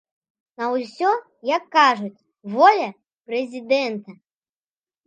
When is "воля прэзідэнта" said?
2.57-4.21